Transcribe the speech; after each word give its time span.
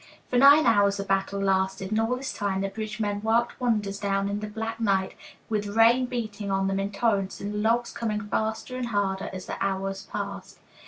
For 0.31 0.39
nine 0.39 0.65
hours 0.65 0.97
the 0.97 1.03
battle 1.03 1.39
lasted, 1.39 1.91
and 1.91 2.01
all 2.01 2.15
this 2.15 2.33
time 2.33 2.61
the 2.61 2.69
bridge 2.69 2.99
men 2.99 3.21
worked 3.21 3.61
wonders 3.61 3.99
down 3.99 4.29
in 4.29 4.39
the 4.39 4.47
black 4.47 4.79
night, 4.79 5.13
with 5.47 5.75
rain 5.77 6.07
beating 6.07 6.49
on 6.49 6.65
them 6.65 6.79
in 6.79 6.91
torrents 6.91 7.39
and 7.39 7.53
the 7.53 7.59
logs 7.59 7.91
coming 7.91 8.21
faster 8.21 8.75
and 8.75 8.87
harder 8.87 9.29
as 9.31 9.45
the 9.45 9.63
hours 9.63 10.01
passed. 10.11 10.57